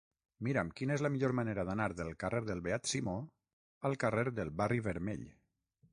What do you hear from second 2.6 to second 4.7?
Beat Simó al carrer del